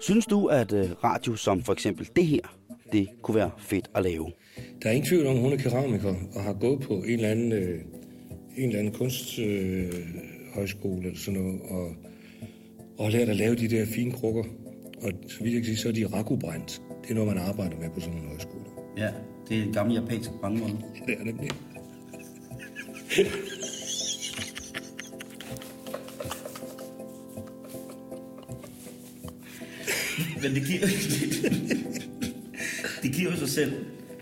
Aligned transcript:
Synes 0.00 0.26
du, 0.26 0.46
at 0.46 0.72
øh, 0.72 0.90
radio 1.04 1.36
som 1.36 1.62
for 1.62 1.72
eksempel 1.72 2.08
det 2.16 2.26
her, 2.26 2.40
det 2.92 3.08
kunne 3.22 3.34
være 3.34 3.50
fedt 3.58 3.90
at 3.94 4.02
lave? 4.02 4.30
Der 4.82 4.88
er 4.88 4.92
ingen 4.92 5.08
tvivl 5.08 5.26
om, 5.26 5.36
at 5.36 5.42
hun 5.42 5.52
er 5.52 5.56
keramiker 5.56 6.14
og 6.34 6.42
har 6.42 6.52
gået 6.52 6.80
på 6.80 6.92
en 6.94 7.10
eller 7.10 7.28
anden, 7.28 7.52
øh, 7.52 7.80
en 8.56 8.68
eller 8.68 8.78
anden 8.78 8.94
kunsthøjskole 8.94 9.50
øh, 9.50 10.54
højskole 10.54 11.06
eller 11.06 11.18
sådan 11.18 11.40
noget, 11.40 11.60
og, 11.70 11.94
og 12.98 13.04
har 13.04 13.10
lært 13.10 13.28
at 13.28 13.36
lave 13.36 13.56
de 13.56 13.68
der 13.68 13.86
fine 13.86 14.12
krukker. 14.12 14.44
Og 15.02 15.12
så 15.28 15.42
vidt 15.42 15.54
jeg 15.54 15.62
kan 15.62 15.64
sige, 15.64 15.76
så 15.76 15.88
er 15.88 15.92
de 15.92 16.06
rakubrændt. 16.06 16.82
Det 17.02 17.10
er 17.10 17.14
noget, 17.14 17.34
man 17.34 17.38
arbejder 17.38 17.76
med 17.76 17.90
på 17.94 18.00
sådan 18.00 18.18
en 18.18 18.28
højskole. 18.28 18.64
Ja, 18.96 19.10
det 19.48 19.58
er 19.58 19.62
en 19.62 19.72
gammel 19.72 19.94
japansk 19.94 20.30
brandmål. 20.40 20.70
Det 21.06 21.16
er 21.20 21.24
nemlig. 21.24 21.50
Men 30.42 30.54
det 30.54 30.66
giver, 30.66 30.80
det 33.02 33.14
giver 33.14 33.30
jo 33.30 33.36
sig 33.36 33.48
selv, 33.48 33.72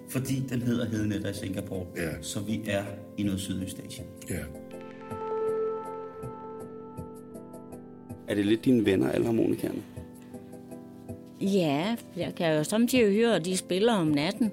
fordi 0.08 0.42
den 0.48 0.62
hedder 0.62 0.88
Hedenetter 0.88 1.30
i 1.30 1.34
Singapore. 1.34 1.86
Ja. 1.96 2.10
Så 2.22 2.40
vi 2.40 2.60
er 2.66 2.84
i 3.16 3.22
noget 3.22 3.40
Sydøstasien. 3.40 4.06
Ja. 4.30 4.38
Er 8.28 8.34
det 8.34 8.46
lidt 8.46 8.64
dine 8.64 8.86
venner, 8.86 9.10
alle 9.10 9.26
harmonikerne? 9.26 9.82
Ja, 11.40 11.96
jeg 12.16 12.34
kan 12.36 12.56
jo 12.56 12.64
samtidig 12.64 13.14
høre, 13.14 13.36
at 13.36 13.44
de 13.44 13.56
spiller 13.56 13.92
om 13.92 14.06
natten. 14.06 14.52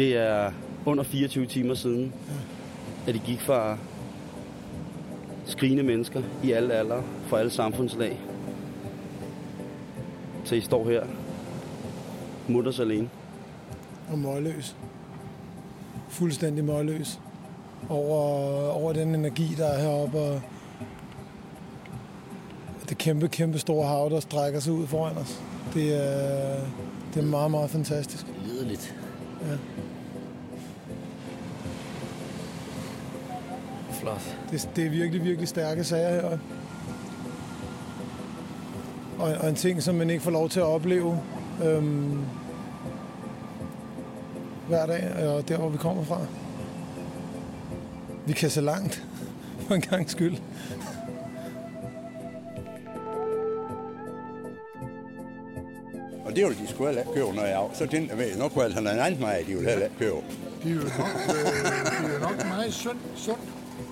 Det 0.00 0.16
er 0.16 0.52
under 0.86 1.04
24 1.04 1.46
timer 1.46 1.74
siden, 1.74 2.12
at 3.06 3.14
de 3.14 3.18
gik 3.18 3.40
fra 3.40 3.78
skrigende 5.46 5.82
mennesker 5.82 6.22
i 6.44 6.52
alle 6.52 6.74
aldre, 6.74 7.02
fra 7.26 7.38
alle 7.38 7.50
samfundslag, 7.50 8.20
til 10.44 10.58
I 10.58 10.60
står 10.60 10.88
her, 10.88 11.02
mutters 12.48 12.80
alene. 12.80 13.08
og 14.12 14.18
målløs. 14.18 14.76
Fuldstændig 16.08 16.64
målløs 16.64 17.20
over, 17.88 18.68
over 18.68 18.92
den 18.92 19.14
energi, 19.14 19.54
der 19.56 19.66
er 19.66 19.80
heroppe, 19.82 20.18
og 20.18 20.40
det 22.88 22.98
kæmpe, 22.98 23.28
kæmpe 23.28 23.58
store 23.58 23.88
hav, 23.88 24.10
der 24.10 24.20
strækker 24.20 24.60
sig 24.60 24.72
ud 24.72 24.86
foran 24.86 25.16
os. 25.16 25.42
Det 25.74 25.94
er, 25.94 26.56
det 27.14 27.22
er 27.22 27.26
meget, 27.26 27.50
meget 27.50 27.70
fantastisk. 27.70 28.26
Lideligt. 28.44 28.94
Ja. 29.42 29.56
Flot. 33.92 34.36
Det, 34.50 34.70
det 34.76 34.86
er 34.86 34.90
virkelig, 34.90 35.24
virkelig 35.24 35.48
stærke 35.48 35.84
sager 35.84 36.10
her. 36.10 36.38
Og, 39.18 39.34
og 39.40 39.48
en 39.48 39.54
ting, 39.54 39.82
som 39.82 39.94
man 39.94 40.10
ikke 40.10 40.22
får 40.22 40.30
lov 40.30 40.48
til 40.48 40.60
at 40.60 40.66
opleve 40.66 41.22
øhm, 41.64 42.24
hver 44.68 44.86
dag, 44.86 45.28
og 45.28 45.48
der, 45.48 45.56
hvor 45.56 45.68
vi 45.68 45.76
kommer 45.76 46.04
fra. 46.04 46.20
Vi 48.26 48.32
kan 48.32 48.50
se 48.50 48.60
langt, 48.60 49.06
for 49.66 49.74
en 49.74 49.80
gang 49.80 50.10
skyld. 50.10 50.36
Og 56.30 56.36
det 56.36 56.44
vil 56.46 56.58
de 56.58 56.66
sgu 56.68 56.84
heller 56.84 57.02
ikke 57.02 57.14
købe, 57.14 57.32
når 57.32 57.42
jeg 57.42 57.52
er 57.52 57.58
af. 57.58 57.76
Så 57.76 57.86
tænkte 57.86 58.16
jeg 58.16 58.18
ved, 58.18 58.36
nu 58.36 58.48
kunne 58.48 58.72
han 58.72 58.86
en 58.86 58.88
anden 58.88 59.20
mig, 59.20 59.44
de 59.46 59.54
vil 59.54 59.68
heller 59.68 59.84
ikke 59.84 59.98
købe. 59.98 60.16
De 60.62 60.70
er 60.70 60.74
jo 60.74 60.80
nok, 60.80 61.08
øh, 61.28 62.08
de 62.08 62.14
er 62.14 62.20
nok 62.20 62.46
meget 62.48 62.74
sund, 62.74 62.98
sund. 63.16 63.38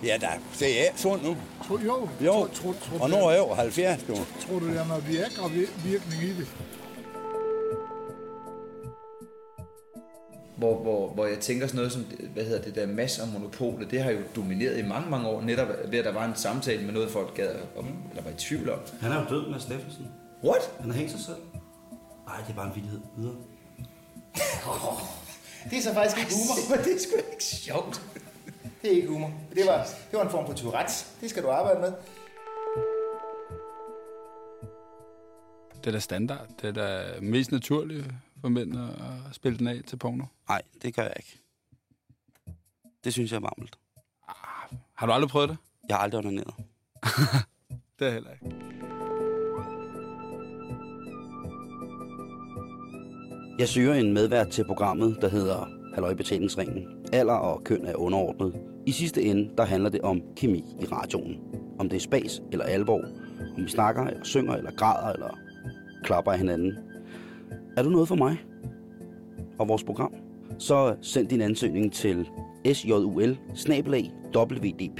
Ja 0.05 0.17
da, 0.21 0.29
det 0.59 0.81
er 0.81 0.85
ikke 0.85 1.01
sundt 1.01 1.25
nu. 1.25 1.37
Tro, 1.67 1.79
jo, 1.79 2.09
Jo, 2.21 2.33
Tro, 2.33 2.47
tro, 2.47 2.73
tro, 2.73 2.97
og 3.01 3.11
nu 3.11 3.17
er 3.17 3.31
jeg 3.31 3.41
over 3.41 3.55
70 3.55 4.09
nu. 4.09 4.15
Tror 4.15 4.59
du, 4.59 4.69
der 4.69 4.81
er 4.81 4.87
noget 4.87 5.05
virkning 5.85 6.23
i 6.23 6.33
det? 6.41 6.49
hvor, 10.57 10.83
hvor, 10.83 11.09
hvor 11.09 11.27
jeg 11.27 11.39
tænker 11.39 11.67
sådan 11.67 11.77
noget 11.77 11.93
som, 11.93 12.07
hvad 12.35 12.45
hedder 12.45 12.63
det 12.63 12.75
der 12.75 12.87
masse 12.87 13.23
og 13.23 13.29
monopolet, 13.29 13.91
det 13.91 14.03
har 14.03 14.11
jo 14.11 14.19
domineret 14.37 14.79
i 14.79 14.83
mange, 14.83 15.11
mange 15.11 15.29
år, 15.29 15.43
netop 15.43 15.69
ved 15.91 15.99
at 15.99 16.05
der 16.05 16.13
var 16.13 16.25
en 16.25 16.37
samtale 16.37 16.85
med 16.85 16.93
noget, 16.93 17.11
folk 17.11 17.35
gad 17.35 17.55
om, 17.77 17.87
eller 18.11 18.23
var 18.23 18.31
i 18.31 18.35
tvivl 18.39 18.71
om. 18.71 18.79
Han 19.01 19.13
er 19.13 19.21
jo 19.21 19.37
død 19.37 19.51
med 19.51 19.61
Steffensen. 19.61 20.07
What? 20.45 20.73
Han 20.81 20.91
har 20.91 20.99
hængt 20.99 21.13
sig 21.13 21.21
selv. 21.21 21.37
Nej, 22.29 22.37
det 22.41 22.51
er 22.51 22.55
bare 22.55 22.67
en 22.69 22.75
vildhed. 22.75 23.01
Videre. 23.17 23.37
Det 25.71 25.79
er 25.79 25.83
så 25.83 25.95
faktisk 25.95 26.19
ikke 26.19 26.33
humor. 26.39 26.77
Men 26.77 26.85
det 26.85 26.95
er 26.95 26.99
sgu 26.99 27.17
ikke 27.33 27.45
sjovt. 27.45 28.03
Det 28.83 28.93
er 28.93 28.97
ikke 28.97 29.09
humor. 29.09 29.33
Det 29.55 29.67
var, 29.67 29.87
det 30.11 30.19
var 30.19 30.25
en 30.25 30.31
form 30.31 30.47
for 30.47 30.53
Tourette's. 30.53 31.21
Det 31.21 31.31
skal 31.31 31.43
du 31.43 31.51
arbejde 31.51 31.81
med. 31.81 31.93
Det 35.75 35.87
er 35.87 35.91
da 35.91 35.99
standard. 35.99 36.49
Det 36.63 36.69
er 36.69 36.73
da 36.73 37.21
mest 37.21 37.53
naturligt 37.53 38.07
for 38.41 38.49
mænd 38.49 38.79
at 38.79 39.35
spille 39.35 39.59
den 39.59 39.67
af 39.67 39.81
til 39.87 39.97
porno. 39.97 40.25
Nej, 40.49 40.63
det 40.83 40.95
gør 40.95 41.03
jeg 41.03 41.15
ikke. 41.17 41.39
Det 43.05 43.13
synes 43.13 43.31
jeg 43.33 43.37
er 43.37 43.41
varmt. 43.41 43.79
Har 44.95 45.07
du 45.07 45.13
aldrig 45.13 45.31
prøvet 45.31 45.49
det? 45.49 45.59
Jeg 45.89 45.97
har 45.97 46.03
aldrig 46.03 46.19
ordineret. 46.19 46.55
Det 47.99 48.07
er 48.07 48.13
heller 48.13 48.31
ikke. 48.33 48.58
Jeg 53.59 53.69
søger 53.69 53.95
en 53.95 54.13
medvært 54.13 54.49
til 54.49 54.65
programmet, 54.65 55.19
der 55.21 55.29
hedder 55.29 55.69
Halløj 55.95 56.15
Betalingsringen. 56.15 56.87
Alder 57.13 57.35
og 57.35 57.65
køn 57.65 57.85
er 57.85 57.95
underordnet. 57.95 58.55
I 58.87 58.93
sidste 58.93 59.23
ende, 59.23 59.51
der 59.59 59.65
handler 59.65 59.91
det 59.91 60.01
om 60.01 60.23
kemi 60.37 60.65
i 60.81 60.85
radioen. 60.85 61.37
Om 61.79 61.89
det 61.89 61.97
er 61.97 62.01
spas 62.01 62.43
eller 62.53 62.65
alvor. 62.65 63.01
Om 63.57 63.65
vi 63.65 63.69
snakker 63.69 64.05
eller 64.05 64.25
synger 64.25 64.55
eller 64.55 64.71
græder 64.71 65.13
eller 65.13 65.39
klapper 66.05 66.33
af 66.33 66.39
hinanden. 66.39 66.73
Er 67.77 67.83
du 67.83 67.91
noget 67.91 68.09
for 68.09 68.17
mig? 68.17 68.37
Og 69.59 69.69
vores 69.69 69.85
program? 69.85 70.15
Så 70.59 70.97
send 71.03 71.29
din 71.29 71.41
ansøgning 71.41 71.93
til 71.93 72.29
sjul 72.73 73.05
wdp.dk 74.37 74.99